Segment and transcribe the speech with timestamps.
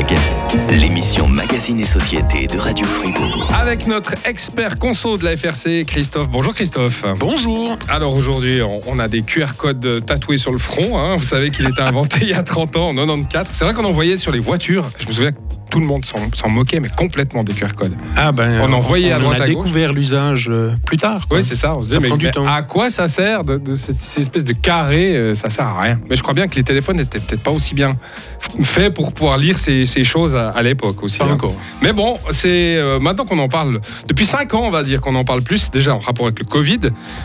[0.00, 0.18] Mag,
[0.70, 3.50] l'émission Magazine et Société de Radio Fribourg.
[3.54, 6.30] Avec notre expert conso de la FRC, Christophe.
[6.30, 7.04] Bonjour Christophe.
[7.18, 7.76] Bonjour.
[7.90, 10.98] Alors aujourd'hui, on- a des QR codes tatoués sur le front.
[10.98, 11.16] hein.
[11.16, 13.48] Vous savez qu'il était inventé il y a 30 ans, en 94.
[13.52, 14.86] C'est vrai qu'on en voyait sur les voitures.
[15.00, 15.38] Je me souviens que
[15.70, 17.94] tout le monde s'en moquait, mais complètement des QR codes.
[18.16, 19.48] Ah ben, On en voyait à on a à gauche.
[19.48, 21.26] découvert l'usage euh, plus tard.
[21.30, 21.76] Oui, c'est ça.
[21.76, 25.16] On se disait, mais, à quoi ça sert de, de cette, cette espèce de carré
[25.16, 25.98] euh, Ça sert à rien.
[26.08, 27.96] Mais je crois bien que les téléphones n'étaient peut-être pas aussi bien
[28.62, 31.18] faits pour pouvoir lire ces, ces choses à, à l'époque aussi.
[31.18, 31.32] Pas hein.
[31.32, 31.54] encore.
[31.82, 33.80] Mais bon, c'est euh, maintenant qu'on en parle.
[34.08, 36.46] Depuis 5 ans, on va dire qu'on en parle plus, déjà en rapport avec le
[36.46, 36.80] Covid,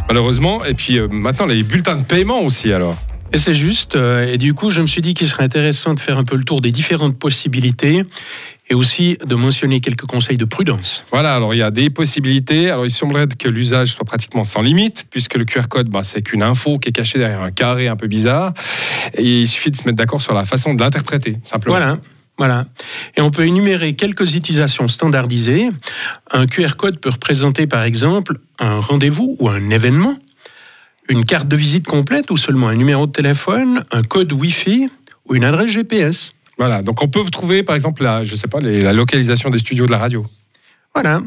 [0.07, 0.63] malheureusement.
[0.65, 2.95] Et puis euh, maintenant, les bulletins de paiement aussi, alors.
[3.35, 3.97] Et c'est juste.
[3.97, 6.37] euh, et du coup, je me suis dit qu'il serait intéressant de faire un peu
[6.37, 8.01] le tour des différentes possibilités
[8.69, 11.03] et aussi de mentionner quelques conseils de prudence.
[11.11, 12.71] Voilà, alors il y a des possibilités.
[12.71, 16.21] Alors il semblerait que l'usage soit pratiquement sans limite, puisque le QR code, bah, c'est
[16.21, 18.53] qu'une info qui est cachée derrière un carré un peu bizarre.
[19.15, 21.75] Et il suffit de se mettre d'accord sur la façon de l'interpréter, simplement.
[21.75, 21.97] Voilà.
[22.37, 22.65] Voilà.
[23.17, 25.69] Et on peut énumérer quelques utilisations standardisées.
[26.31, 30.17] Un QR code peut représenter par exemple un rendez-vous ou un événement,
[31.09, 34.89] une carte de visite complète ou seulement un numéro de téléphone, un code Wi-Fi
[35.27, 36.33] ou une adresse GPS.
[36.57, 39.59] Voilà, donc on peut trouver par exemple la, je sais pas, les- la localisation des
[39.59, 40.25] studios de la radio.
[40.93, 41.21] Voilà.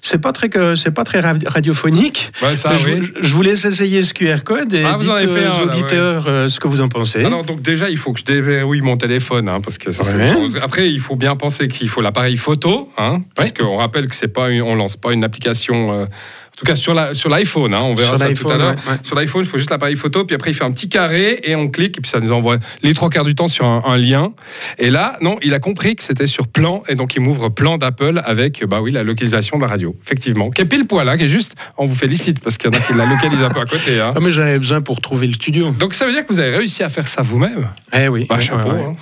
[0.00, 2.32] C'est pas très c'est pas très ra- radiophonique.
[2.42, 3.00] Ouais, ça, je, oui.
[3.00, 5.46] vous- je vous laisse essayer ce QR code et Ah, vous dites en avez fait
[5.46, 7.24] aux un, là, auditeurs euh, ce que vous en pensez.
[7.24, 10.32] Alors donc déjà il faut que je déverrouille mon téléphone hein, parce que ça, Ouais.
[10.60, 14.26] après il faut bien penser qu'il faut l'appareil photo hein, parce qu'on rappelle que c'est
[14.26, 16.06] pas une- on lance pas une application euh,
[16.52, 18.56] en tout cas sur la sur l'iPhone hein, on verra Sur ça tout l'iPhone, à
[18.58, 18.98] l'heure ouais, ouais.
[19.02, 21.56] sur l'iPhone il faut juste l'appareil photo puis après il fait un petit carré et
[21.56, 23.96] on clique et puis ça nous envoie les trois quarts du temps sur un, un
[23.96, 24.32] lien
[24.78, 27.78] et là non il a compris que c'était sur plan et donc il m'ouvre plan
[27.78, 31.16] d'Apple avec bah oui la localisation de la radio effectivement qui est pile poil là
[31.16, 33.50] qui est juste on vous félicite parce qu'il y en a qui la localisent un
[33.50, 34.12] peu à côté hein.
[34.14, 35.70] Ah, mais j'en avais besoin pour trouver le studio.
[35.70, 37.68] donc ça veut dire que vous avez réussi à faire ça vous-même?
[37.94, 38.26] Eh oui.
[38.28, 38.92] bah, chapeau ouais, hein.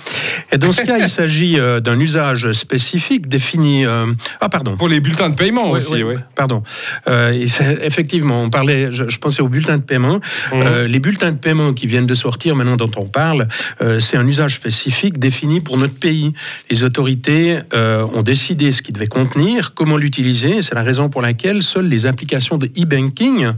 [0.51, 3.85] Et dans ce cas, il s'agit euh, d'un usage spécifique défini.
[3.85, 4.07] euh,
[4.41, 4.75] Ah, pardon.
[4.75, 6.15] Pour les bulletins de paiement aussi, oui.
[6.35, 6.61] Pardon.
[7.07, 7.47] Euh, et
[7.81, 10.19] effectivement, on parlait, je, je pensais aux bulletins de paiement.
[10.53, 10.61] Mhm.
[10.61, 13.47] Euh, les bulletins de paiement qui viennent de sortir, maintenant dont on parle,
[13.81, 16.33] euh, c'est un usage spécifique défini pour notre pays.
[16.69, 20.61] Les autorités euh, ont décidé ce qu'il devait contenir, comment l'utiliser.
[20.61, 23.51] C'est la raison pour laquelle seules les applications de e-banking,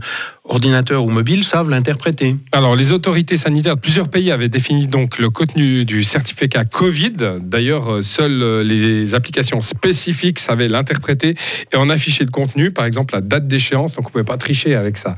[0.46, 2.36] ordinateur ou mobile, savent l'interpréter.
[2.52, 7.16] Alors, les autorités sanitaires de plusieurs pays avaient défini donc le contenu du certificat Covid.
[7.40, 11.34] D'ailleurs, euh, seules euh, les applications spécifiques savaient l'interpréter
[11.72, 13.96] et en afficher le contenu, par exemple la date d'échéance.
[13.96, 15.16] Donc, on ne pouvait pas tricher avec ça.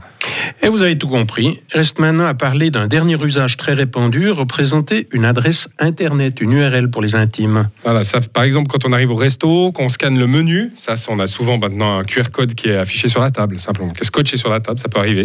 [0.63, 1.61] Et vous avez tout compris.
[1.73, 6.89] Reste maintenant à parler d'un dernier usage très répandu, représenter une adresse Internet, une URL
[6.89, 7.69] pour les intimes.
[7.85, 11.19] Voilà, ça, par exemple, quand on arrive au resto, qu'on scanne le menu, ça, on
[11.19, 14.07] a souvent maintenant un QR code qui est affiché sur la table, simplement, qui est
[14.07, 15.16] scotché sur la table, ça peut arriver.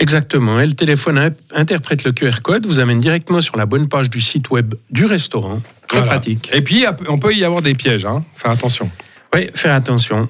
[0.00, 0.60] Exactement.
[0.60, 4.10] Et le téléphone in- interprète le QR code, vous amène directement sur la bonne page
[4.10, 5.60] du site web du restaurant.
[5.88, 6.12] Très Voilà.
[6.12, 6.48] pratique.
[6.52, 8.22] Et puis, on peut y avoir des pièges, hein.
[8.36, 8.90] faire attention.
[9.34, 10.28] Oui, faire attention.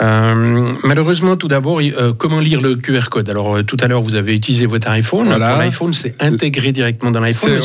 [0.00, 3.28] Euh, malheureusement, tout d'abord, euh, comment lire le QR code?
[3.28, 5.26] Alors, euh, tout à l'heure, vous avez utilisé votre iPhone.
[5.26, 5.48] Voilà.
[5.54, 7.58] Pour L'iPhone, c'est intégré directement dans l'iPhone.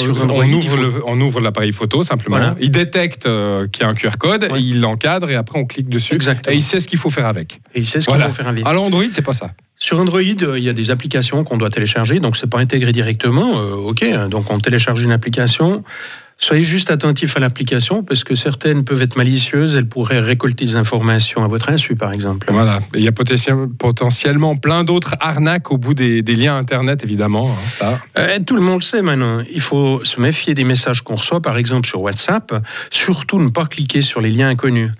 [1.06, 2.38] On, ouvre on l'appareil photo simplement.
[2.38, 2.56] Voilà.
[2.59, 4.64] Il détecte qu'il y a un QR code, Ouais.
[4.64, 6.16] il l'encadre et après on clique dessus.
[6.16, 6.52] Exactement.
[6.53, 7.59] Et il sait ce qu'il faut faire avec.
[7.75, 8.66] Et il sait ce qu'il faut faire avec.
[8.66, 9.52] Alors Android, c'est pas ça.
[9.83, 12.94] Sur Android, euh, il y a des applications qu'on doit télécharger, donc c'est pas intégré
[12.94, 13.59] directement.
[13.59, 15.83] euh, ok, hein, donc on télécharge une application.
[16.39, 19.75] Soyez juste attentif à l'application parce que certaines peuvent être malicieuses.
[19.75, 22.47] Elles pourraient récolter des informations à votre insu, par exemple.
[22.49, 22.79] Voilà.
[22.95, 27.49] Il y a potentiel- potentiellement plein d'autres arnaques au bout des, des liens Internet, évidemment.
[27.51, 27.99] hein, ça.
[28.17, 29.43] Euh, tout le monde le sait maintenant.
[29.53, 32.53] Il faut se méfier des messages qu'on reçoit, par exemple sur WhatsApp.
[32.89, 34.91] Surtout ne pas cliquer sur les liens inconnus.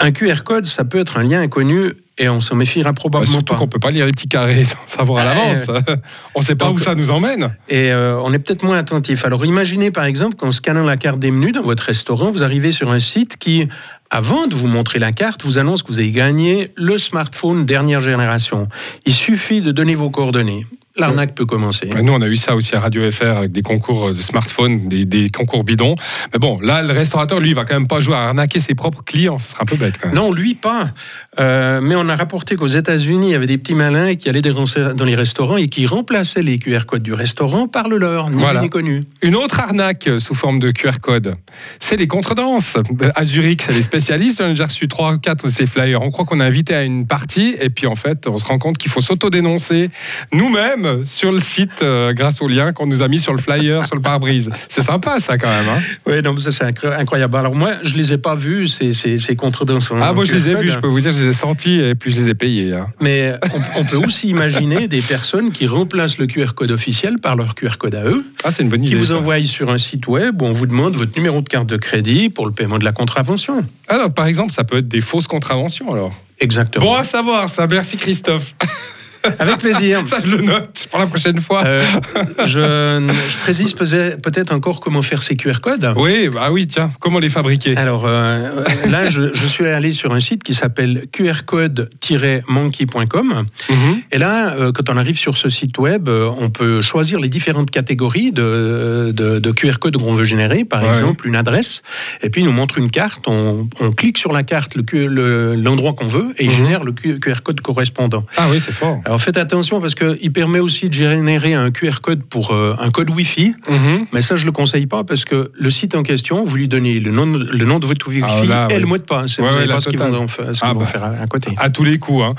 [0.00, 3.32] Un QR code, ça peut être un lien inconnu et on s'en méfiera Bah, probablement
[3.32, 3.58] surtout pas.
[3.58, 5.66] qu'on peut pas lire les petits carrés sans savoir à l'avance.
[6.34, 7.54] on sait pas Donc- où ça nous emmène.
[7.68, 9.24] Et euh, on est peut-être moins attentif.
[9.24, 12.70] Alors imaginez par exemple qu'en scannant la carte des menus dans votre restaurant, vous arrivez
[12.70, 13.68] sur un site qui,
[14.10, 18.00] avant de vous montrer la carte, vous annonce que vous avez gagné le smartphone dernière
[18.00, 18.68] génération.
[19.04, 20.66] Il suffit de donner vos coordonnées.
[20.96, 21.90] L'arnaque peut commencer.
[22.02, 25.04] Nous, on a eu ça aussi à Radio FR avec des concours de smartphones, des,
[25.04, 25.94] des concours bidons.
[26.32, 28.74] Mais bon, là, le restaurateur, lui, il va quand même pas jouer à arnaquer ses
[28.74, 29.38] propres clients.
[29.38, 30.16] Ce sera un peu bête quand même.
[30.16, 30.90] Non, lui pas.
[31.38, 34.40] Euh, mais on a rapporté qu'aux États-Unis, il y avait des petits malins qui allaient
[34.42, 38.38] dans les restaurants et qui remplaçaient les QR codes du restaurant par le leur, ni
[38.38, 38.66] Voilà.
[38.68, 39.02] connu.
[39.22, 41.34] Une autre arnaque sous forme de QR code,
[41.78, 42.76] c'est les contredanses.
[43.14, 44.40] À Zurich, c'est les spécialistes.
[44.40, 46.00] On a déjà reçu 3 4 de ces flyers.
[46.02, 48.58] On croit qu'on est invité à une partie et puis en fait, on se rend
[48.58, 49.90] compte qu'il faut s'autodénoncer
[50.32, 53.38] nous-mêmes même sur le site euh, grâce au lien qu'on nous a mis sur le
[53.38, 54.50] flyer, sur le pare-brise.
[54.68, 55.68] C'est sympa ça quand même.
[55.68, 57.36] Hein oui, non, ça c'est incroyable.
[57.36, 59.88] Alors moi, je les ai pas vus, ces, ces, ces contredanses.
[60.00, 61.94] Ah, moi je les ai vus, je peux vous dire, je les ai sentis et
[61.94, 62.72] puis je les ai payés.
[62.72, 62.86] Hein.
[63.00, 67.36] Mais on, on, peut aussi imaginer des personnes qui remplacent le QR code officiel par
[67.36, 68.24] leur QR code à eux.
[68.44, 68.94] Ah, c'est une bonne idée.
[68.94, 71.66] Qui vous envoient sur un site web où on vous demande votre numéro de carte
[71.66, 73.64] de crédit pour le paiement de la contravention.
[73.88, 76.84] Alors, par exemple, ça peut être des fausses contraventions alors Exactement.
[76.84, 78.54] Bon à savoir ça, merci Christophe.
[79.38, 80.02] Avec plaisir.
[80.06, 81.64] Ça, je le note pour la prochaine fois.
[81.64, 81.80] Euh,
[82.46, 85.92] je, je, précise peut-être encore comment faire ces QR codes.
[85.96, 87.76] Oui, bah oui, tiens, comment les fabriquer?
[87.76, 93.28] Alors euh, là, je, je, suis allé sur un site qui s'appelle qrcode-monkey.com.
[93.28, 93.96] Mm -hmm.
[94.12, 97.28] Et là, euh, quand on arrive sur ce site web, euh, on peut choisir les
[97.28, 100.64] différentes catégories de, de, de QR code qu'on veut générer.
[100.64, 100.88] Par ouais.
[100.88, 101.82] exemple, une adresse.
[102.22, 103.26] Et puis, il nous montre une carte.
[103.28, 106.56] On, on clique sur la carte, l'endroit le, qu'on veut, et il mm -hmm.
[106.56, 108.24] génère le QR code correspondant.
[108.36, 108.98] Ah oui, c'est fort.
[109.06, 112.90] Alors, faites attention parce qu'il permet aussi de générer un QR code pour euh, un
[112.90, 113.54] code Wi-Fi.
[113.68, 114.06] Mm -hmm.
[114.12, 116.68] Mais ça, je ne le conseille pas parce que le site en question, vous lui
[116.68, 118.80] donnez le nom, le nom de votre Wi-Fi ah, là, et oui.
[118.80, 119.38] le mot de passe.
[119.38, 121.50] Ouais, vous ouais, pas ce qu'ils vont, ce ah, bah, faire à, côté.
[121.56, 122.24] À tous les coups.
[122.24, 122.34] Hein.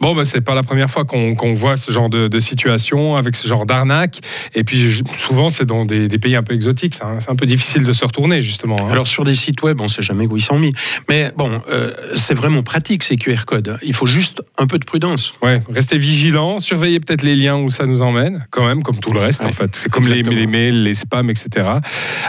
[0.00, 3.16] Bon, bah, c'est pas la première fois qu'on qu voit ce genre de, de, situation
[3.16, 4.16] avec ce genre d'arnaque.
[4.54, 4.80] Et puis
[5.26, 6.94] souvent, c'est dans des, des, pays un peu exotiques.
[6.94, 8.78] C'est un peu difficile de se retourner, justement.
[8.80, 8.92] Hein.
[8.92, 10.72] Alors sur des sites web, on ne sait jamais où ils sont mis.
[11.08, 13.78] Mais bon, euh, c'est vraiment pratique ces QR codes.
[13.82, 15.34] Il faut juste un peu de prudence.
[15.42, 16.17] Ouais, restez vigilant,
[16.60, 19.48] surveillez peut-être les liens où ça nous emmène, quand même, comme tout le reste, ouais,
[19.48, 19.74] en fait.
[19.74, 21.66] C'est comme les, les, mails, les spams, etc.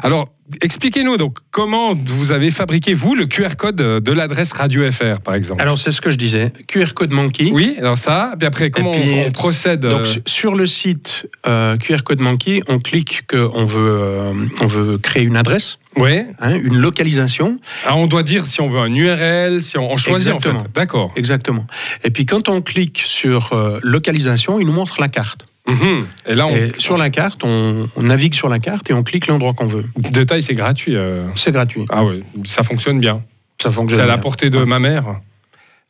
[0.03, 0.29] Alors,
[0.61, 5.35] expliquez-nous donc comment vous avez fabriqué, vous, le QR code de l'adresse Radio FR, par
[5.35, 5.61] exemple?
[5.61, 6.51] Alors, c'est ce que je disais.
[6.67, 7.49] QR code Monkey.
[7.51, 8.33] Oui, alors ça.
[8.37, 12.61] Puis après, comment puis, on, on, procède donc, Sur le site euh, QR code Monkey,
[12.67, 15.77] on clique qu'on veut, euh, on veut créer une adresse.
[15.95, 16.21] Oui.
[16.39, 17.59] Hein, une localisation.
[17.85, 20.59] Alors on doit dire si on veut un URL, si on, on choisit Exactement.
[20.59, 20.71] en fait.
[20.73, 21.11] D'accord.
[21.15, 21.65] Exactement.
[22.03, 25.45] Et puis quand on clique sur euh, localisation, il nous montre la carte.
[25.69, 26.07] Mmh.
[26.27, 26.55] Et là, on...
[26.55, 29.67] et sur la carte, on, on, navigue sur la carte et on clique l'endroit qu'on
[29.67, 29.85] veut.
[29.97, 30.95] Détail, c'est gratuit.
[30.95, 31.25] Euh...
[31.35, 31.85] C'est gratuit.
[31.89, 33.23] Ah oui, ça fonctionne bien.
[33.61, 33.99] Ça fonctionne.
[33.99, 34.65] C'est à la portée de ouais.
[34.65, 35.19] ma mère.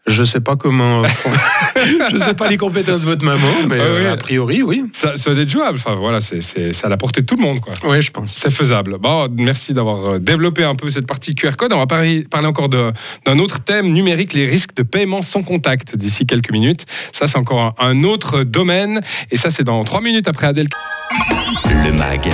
[0.09, 1.03] Je sais pas comment.
[2.11, 4.05] je sais pas les compétences de votre maman, mais ah oui.
[4.05, 4.83] euh, a priori, oui.
[4.91, 5.77] Ça, ça doit être jouable.
[5.77, 7.73] Enfin, voilà, c'est à la portée de tout le monde, quoi.
[7.83, 8.33] Oui, je pense.
[8.35, 8.97] C'est faisable.
[8.99, 11.73] Bon, merci d'avoir développé un peu cette partie QR code.
[11.73, 15.95] On va parler, parler encore d'un autre thème numérique, les risques de paiement sans contact,
[15.95, 16.85] d'ici quelques minutes.
[17.11, 19.01] Ça, c'est encore un autre domaine.
[19.31, 20.67] Et ça, c'est dans trois minutes après Adèle.
[21.11, 22.29] Le MAG,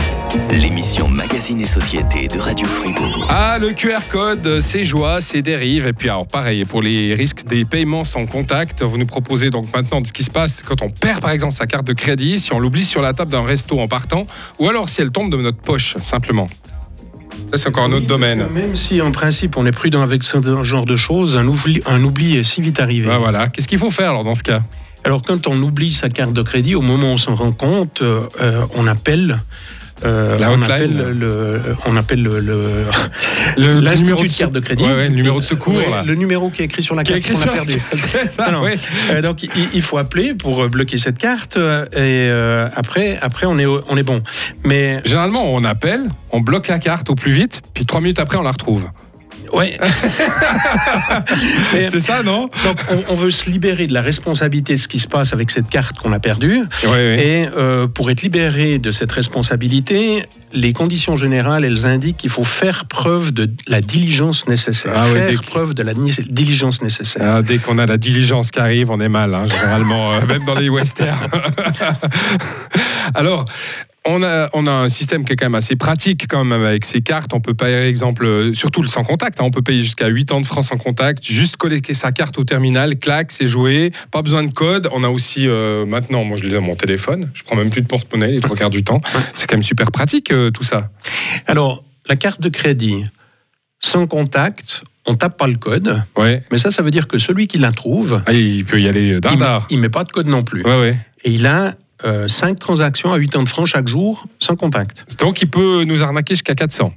[0.52, 3.26] l'émission Magazine et Société de Radio Fribourg.
[3.30, 5.88] Ah, le QR code, ses joies, ses dérives.
[5.88, 9.74] Et puis, alors, pareil, pour les risques des paiements sans contact, vous nous proposez donc
[9.74, 12.38] maintenant de ce qui se passe quand on perd, par exemple, sa carte de crédit,
[12.38, 14.28] si on l'oublie sur la table d'un resto en partant,
[14.60, 16.50] ou alors si elle tombe de notre poche, simplement.
[17.52, 18.46] Ça, c'est encore un autre oui, domaine.
[18.54, 22.04] Même si, en principe, on est prudent avec ce genre de choses, un oubli, un
[22.04, 23.08] oubli est si vite arrivé.
[23.10, 23.48] Ah, voilà.
[23.48, 24.62] Qu'est-ce qu'il faut faire, alors, dans ce cas?
[25.06, 28.02] Alors quand on oublie sa carte de crédit, au moment où on s'en rend compte,
[28.02, 28.26] euh,
[28.74, 29.40] on appelle.
[30.04, 32.66] Euh, on, appelle le, on appelle le, le,
[33.56, 34.84] le l'institut de, de, carte de crédit.
[34.84, 35.76] Ouais, ouais, le numéro de secours.
[35.76, 37.80] Ouais, le numéro qui est écrit sur la carte qu'on a perdu.
[38.28, 41.60] ça, non, euh, donc il, il, faut appeler pour bloquer cette carte et
[42.30, 44.22] euh, après, après on est, on est bon.
[44.66, 48.38] Mais généralement on appelle, on bloque la carte au plus vite, puis trois minutes après
[48.38, 48.86] on la retrouve.
[49.54, 49.78] Ouais.
[51.72, 52.50] c'est ça, non?
[52.64, 55.52] Donc, on, on, veut se libérer de la responsabilité de ce qui se passe avec
[55.52, 56.64] cette carte qu'on a perdue.
[56.84, 57.28] Ouais, ouais.
[57.28, 62.44] Et euh, pour être libéré de cette responsabilité, les conditions générales, elles indiquent qu'il faut
[62.44, 64.94] faire preuve de la diligence nécessaire.
[64.96, 67.36] Ah, faire dès preuve de la diligence nécessaire.
[67.38, 70.46] Ah, dès qu'on a la diligence qui arrive, on est mal, hein, généralement, euh, même
[70.46, 71.30] dans les westerns.
[73.14, 73.46] Alors,
[74.06, 76.86] on a, on a un système qui est quand même assez pratique quand même avec
[76.86, 77.34] ces cartes.
[77.34, 80.42] On peut par exemple, surtout le sans contact, hein, on peut payer jusqu'à 8 ans
[80.42, 84.44] de francs sans contact, juste collecter sa carte au terminal, clac, c'est joué, pas besoin
[84.44, 84.90] de code.
[84.92, 87.82] On a aussi euh, maintenant, moi je l'ai dans mon téléphone, je prends même plus
[87.82, 89.02] de porte-monnaie les trois quarts du temps.
[89.34, 90.92] C'est quand même super pratique euh, tout ça.
[91.48, 93.04] Alors, la carte de crédit
[93.80, 96.02] sans contact, on tape pas le code.
[96.16, 96.44] Ouais.
[96.52, 99.20] Mais ça, ça veut dire que celui qui la trouve, ah, il peut y aller
[99.20, 99.68] dardard.
[99.70, 100.64] Il, il met pas de code non plus.
[100.64, 100.98] Ouais, ouais.
[101.24, 105.06] Et il a euh, 5 transactions à 8 ans de francs chaque jour sans contact.
[105.20, 106.94] Donc il peut nous arnaquer jusqu'à 400.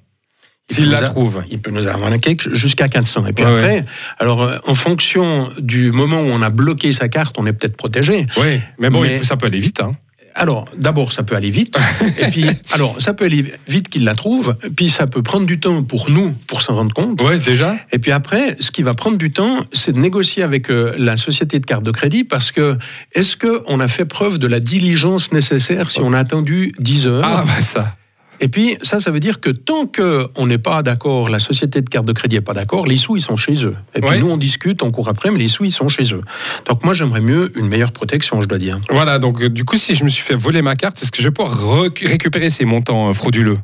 [0.71, 1.43] S'il la trouve.
[1.51, 3.27] Il peut nous arnaquer jusqu'à 400.
[3.27, 3.85] Et puis ouais, après, ouais.
[4.19, 7.77] alors euh, en fonction du moment où on a bloqué sa carte, on est peut-être
[7.77, 8.27] protégé.
[8.37, 9.25] Oui, mais bon, mais...
[9.25, 9.81] ça peut aller vite.
[9.81, 9.97] Hein.
[10.39, 11.77] Alors, d'abord, ça peut aller vite.
[12.21, 14.57] et puis, alors, ça peut aller vite qu'il la trouve.
[14.77, 17.21] Puis, ça peut prendre du temps pour nous, pour s'en rendre compte.
[17.23, 17.77] Oui, déjà.
[17.93, 21.17] Et puis après, ce qui va prendre du temps, c'est de négocier avec euh, la
[21.17, 22.79] société de carte de crédit parce que
[23.15, 27.25] est-ce qu'on a fait preuve de la diligence nécessaire si on a attendu 10 heures
[27.25, 27.93] Ah, bah ça.
[28.41, 31.89] Et puis, ça, ça veut dire que tant qu'on n'est pas d'accord, la société de
[31.89, 33.75] carte de crédit n'est pas d'accord, les sous, ils sont chez eux.
[33.95, 34.19] Et puis, Ouais.
[34.21, 36.23] nous, on discute, on court après, mais les sous, ils sont chez eux.
[36.67, 38.81] Donc, moi, j'aimerais mieux une meilleure protection, je dois dire.
[38.91, 41.19] Voilà, donc euh, du coup, si je me suis fait voler ma carte, est-ce que
[41.23, 41.59] je vais pouvoir
[42.05, 43.59] récupérer ces montants euh, frauduleux?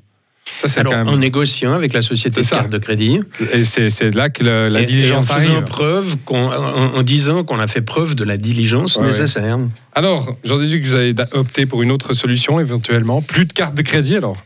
[0.56, 1.20] Ça, c'est Alors, quand en même.
[1.20, 3.20] négociant avec la société de carte de crédit,
[3.54, 5.64] Et c'est là que le- la et- diligence et en faisant arrive.
[5.64, 9.58] preuve, qu'on- en, en disant qu'on a fait preuve de la diligence Ouais, nécessaire.
[9.94, 13.22] Alors, j'en déduis que vous avez opté pour une autre solution éventuellement.
[13.22, 14.36] Plus de carte de crédit alors?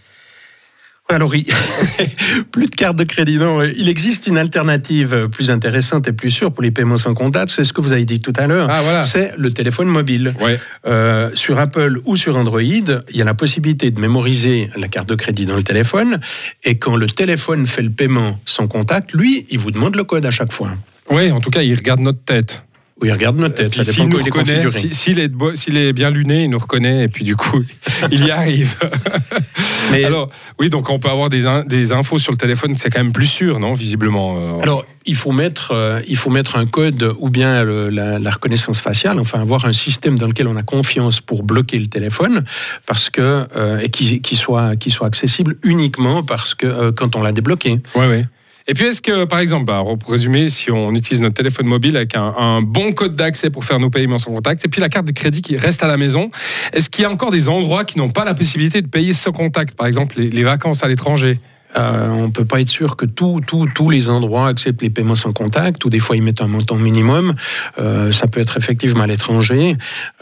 [1.11, 1.47] Alors, il-
[2.53, 3.63] plus de carte de crédit, non.
[3.63, 7.51] Il existe une alternative plus intéressante et plus sûre pour les paiements sans contact.
[7.55, 8.69] C'est ce que vous avez dit tout à l'heure.
[8.71, 9.03] Ah voilà.
[9.03, 10.35] C'est le téléphone mobile.
[10.39, 10.61] Ouais.
[10.87, 15.09] Euh, sur Apple ou sur Android, il y a la possibilité de mémoriser la carte
[15.09, 16.21] de crédit dans le téléphone.
[16.65, 20.27] Et quand le téléphone fait le paiement sans contact, lui, il vous demande le code
[20.27, 20.73] à chaque fois.
[21.11, 22.63] Oui, en tout cas, il regarde notre tête.
[23.01, 24.03] Ou il regarde notre tête, ça dépend
[24.65, 27.63] il si- s'il est, s'il est bien luné, il nous reconnaît et puis du coup,
[28.11, 28.75] il y arrive.
[29.93, 30.29] Mais- Alors,
[30.59, 33.13] oui, donc on peut avoir des, in- des infos sur le téléphone, c'est quand même
[33.13, 34.37] plus sûr, non, visiblement.
[34.59, 38.19] euh, Alors, il faut mettre, euh, il faut mettre un code ou bien le- la,
[38.19, 41.87] la reconnaissance faciale, enfin avoir un système dans lequel on a confiance pour bloquer le
[41.87, 42.45] téléphone,
[42.87, 47.15] parce que euh, et qui, qui soit qui soit accessible uniquement parce que euh, quand
[47.17, 47.79] on l'a débloqué.
[47.95, 48.25] Ouais, ouais.
[48.71, 51.97] Et puis, est-ce que, par exemple, alors, pour résumer, si on utilise notre téléphone mobile
[51.97, 55.07] avec un, bon code d'accès pour faire nos paiements sans contact, et puis la carte
[55.07, 56.31] de crédit qui reste à la maison,
[56.75, 59.33] est-ce qu'il y a encore des endroits qui n'ont pas la possibilité de payer sans
[59.33, 59.75] contact?
[59.75, 61.41] Par exemple, les vacances à l'étranger.
[61.79, 63.41] Euh, on peut pas être sûr que tout-
[63.75, 66.77] tous les endroits acceptent les paiements sans contact, ou des fois ils mettent un montant
[66.77, 67.35] minimum.
[67.79, 69.77] Euh, ça peut être effectivement à l'étranger.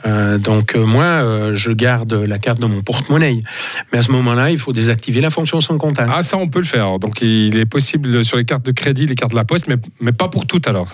[0.06, 3.42] Euh, donc moi, je garde la carte dans mon porte-monnaie.
[3.92, 6.10] Mais à ce moment-là, il faut désactiver la fonction sans contact.
[6.14, 6.98] Ah, ça, on peut le faire.
[6.98, 9.76] Donc, il est possible sur les cartes de crédit, les cartes de la poste, mais,
[10.00, 10.88] mais pas pour toutes alors.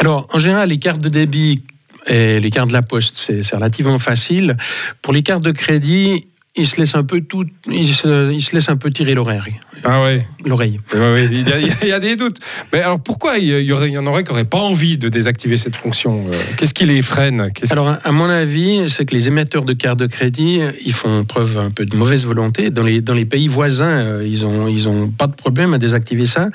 [0.00, 1.62] Alors, en général, les cartes de débit
[2.06, 4.56] et les cartes de la poste, c'est relativement facile.
[5.02, 6.26] Pour les cartes de crédit,
[6.56, 9.60] ils se laissent un peu tout, ils se, ils se laissent un peu tirer l'oreille.
[9.84, 10.26] Ah ouais.
[10.46, 10.80] L'oreille.
[10.94, 12.38] Il, y a, il y a des doutes.
[12.72, 15.08] Mais alors pourquoi il y, aurait, il y en aurait qui n'auraient pas envie de
[15.08, 19.14] désactiver cette fonction euh, Qu'est-ce qui les freine Qu'est-ce- Alors, à mon avis, c'est que
[19.14, 22.70] les émetteurs de cartes de crédit, ils font preuve un peu de mauvaise volonté.
[22.70, 25.78] Dans les, dans les pays voisins, euh, ils ont, ils ont pas de problème à
[25.78, 26.48] désactiver ça.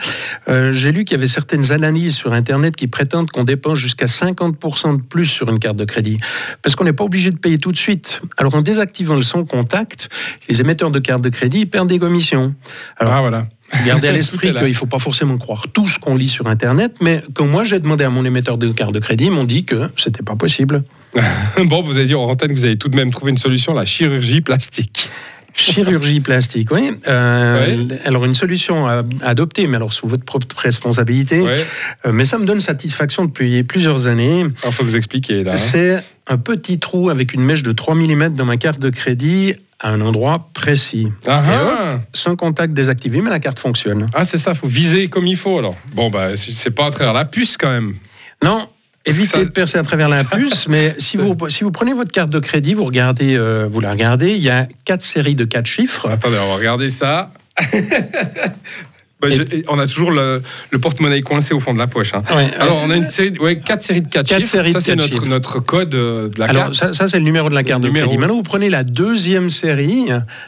[0.48, 4.05] Euh, J'ai lu qu'il y avait certaines analyses sur Internet qui prétendent qu'on dépense jusqu'à
[4.05, 6.17] 50% de plus sur une carte de crédit.
[6.62, 8.21] Parce qu'on n'est pas obligé de payer tout de suite.
[8.38, 10.07] Alors, en désactivant le sans contact,
[10.48, 12.55] les émetteurs de cartes de crédit perdent des commissions.
[12.98, 13.48] Alors, Ah voilà.
[13.85, 16.97] Gardez à l'esprit qu'il ne faut pas forcément croire tout ce qu'on lit sur Internet,
[17.01, 19.63] mais quand moi j'ai demandé à mon émetteur de carte de crédit, ils m'ont dit
[19.63, 20.83] que c'était pas possible.
[21.65, 23.73] bon, vous avez dit en antenne que vous avez tout de même trouvé une solution,
[23.73, 25.09] la chirurgie plastique.
[25.53, 26.91] Chirurgie plastique, oui.
[27.07, 31.45] Euh, Alors une solution à adopter, mais alors sous votre propre responsabilité.
[32.05, 34.45] Euh, mais ça me donne satisfaction depuis plusieurs années.
[34.65, 35.53] Il faut vous expliquer là.
[35.53, 35.57] hein.
[35.57, 39.53] C'est un petit trou avec une mèche de 3 mm dans ma carte de crédit
[39.81, 41.07] à un endroit précis.
[41.27, 42.00] Ah, Et ah.
[42.13, 44.05] Sans contact désactivé, mais la carte fonctionne.
[44.13, 45.75] Ah, c'est ça, faut viser comme il faut alors.
[45.93, 47.95] Bon, bah, c'est pas à travers la puce quand même.
[48.43, 48.67] Non,
[49.05, 52.11] évitez ça- de percer à travers la puce, mais si vous, si vous prenez votre
[52.11, 55.45] carte de crédit, vous, regardez, euh, vous la regardez, il y a quatre séries de
[55.45, 56.07] quatre chiffres.
[56.09, 57.31] Attendez, on va regarder ça.
[59.21, 62.13] Bah, je- on a toujours le, le porte-monnaie coincé au fond de la poche.
[62.15, 62.23] hein.
[62.35, 64.51] Ouais, Alors, on a une série, ouais, quatre séries de quatre, Quatre chiffres.
[64.51, 66.73] séries ça, c'est notre, notre code euh, de la Alors, carte.
[66.73, 68.07] ça, ça, c'est le numéro de la carte Le de numéro.
[68.07, 68.19] crédit.
[68.19, 70.05] Maintenant, vous prenez la deuxième série.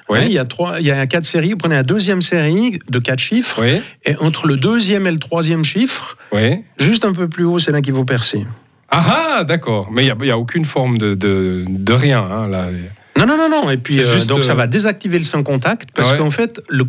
[0.10, 0.20] Ouais.
[0.20, 1.52] Hein, il, y a trois, il y a quatre séries.
[1.52, 3.62] Vous prenez la deuxième série de quatre chiffres.
[3.62, 6.58] Oui, Et entre le deuxième et le troisième chiffre, oui.
[6.80, 8.46] juste un peu plus haut, c'est là qu'il faut percer.
[8.90, 9.90] Ah, ah, d'accord.
[9.92, 12.20] Mais il n'y a, aucune forme de, de, de rien.
[12.30, 12.68] hein, là.
[13.18, 13.70] Non, non, non, non.
[13.70, 16.18] Et puis, euh, donc, ça euh, va désactiver le sans contact parce Ouais.
[16.18, 16.84] qu'en fait, le,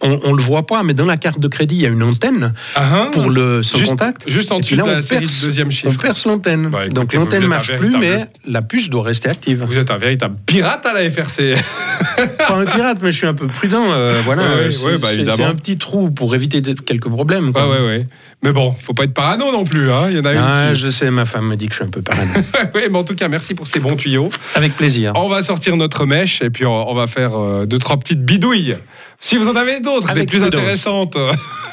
[0.00, 2.02] on, on le voit pas, mais dans la carte de crédit, il y a une
[2.02, 3.08] antenne Ah, ah.
[3.12, 4.28] pour le sans juste, contact.
[4.28, 6.00] Juste en dessous là, de la on série perce- de deuxième On chiffre.
[6.00, 6.68] perce l'antenne.
[6.70, 9.62] Bah, Donc l'antenne un marche plus, mais la puce doit rester active.
[9.66, 11.54] Vous êtes un véritable pirate à la FRC.
[12.38, 13.84] Pas un pirate, mais je suis un peu prudent.
[13.90, 17.52] euh, voilà, Ouais, ouais, C'est- ouais, bah, c'est- un petit trou pour éviter quelques problèmes.
[17.52, 17.68] quoi.
[17.68, 18.06] Ouais, ouais, ouais.
[18.42, 19.90] Mais bon, faut pas être parano non plus.
[19.90, 20.06] Hein.
[20.10, 20.80] Il y en a Ah, une qui...
[20.80, 22.30] je sais, ma femme me dit que je suis un peu parano.
[22.74, 24.30] oui, mais en tout cas, merci pour ces bons tuyaux.
[24.54, 25.12] Avec plaisir.
[25.16, 28.76] On va sortir notre mèche et puis on, va faire euh, deux, trois petites bidouilles.
[29.18, 31.16] Si vous en avez d'autres, des plus intéressantes,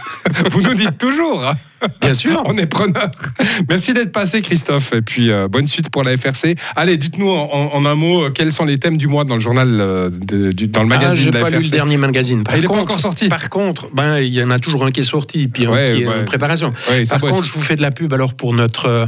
[0.52, 1.54] vous nous dites toujours.
[2.02, 2.42] Bien sûr.
[2.46, 3.10] On est preneur.
[3.70, 4.94] Merci d'être passé, Christophe.
[4.94, 6.56] Et puis, euh, bonne suite pour la FRC.
[6.76, 9.68] Allez, dites-nous en, un mot euh, quels sont les thèmes du mois dans le journal,
[9.80, 11.66] euh, de- du- dans le Ah, magazine j'ai de la pas lu FRC.
[11.66, 12.44] le dernier magazine.
[12.44, 13.30] Par Ah, il est pas encore sorti.
[13.30, 15.94] Par contre, ben, il y en a toujours un qui est sorti, puis un Ouais,
[15.96, 16.74] qui est en préparation.
[16.90, 17.32] Ouais, Par bosse.
[17.32, 19.08] contre, je vous fais de la pub alors pour notre,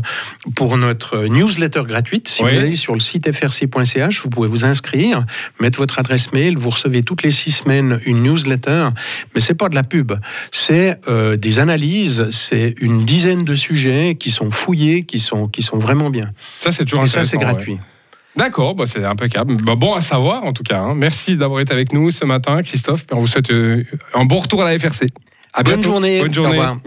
[0.56, 2.28] pour notre newsletter gratuite.
[2.28, 5.26] Si vous allez sur le site frc.ch, vous pouvez vous inscrire,
[5.60, 8.90] mettre votre adresse mail, vous recevez toutes les six semaines une newsletter.
[9.34, 10.12] Mais c'est pas de la pub,
[10.52, 15.62] c'est euh, des analyses, c'est une dizaine de sujets qui sont fouillés, qui sont, qui
[15.64, 16.32] sont vraiment bien.
[16.60, 17.44] Ça, c'est toujours Et ça, c'est ouais.
[17.44, 17.78] gratuit.
[18.36, 19.58] D'accord, bah, c'est impeccable.
[19.66, 20.80] Bah, bon à savoir en tout cas.
[20.80, 20.94] hein.
[20.96, 23.06] Merci d'avoir été avec nous ce matin, Christophe.
[23.12, 23.84] On vous souhaite euh,
[24.14, 25.08] un bon retour à la FRC.
[25.54, 25.90] À Bonne bientôt.
[25.92, 26.20] journée.
[26.22, 26.50] Bonne Au journée.
[26.52, 26.76] revoir.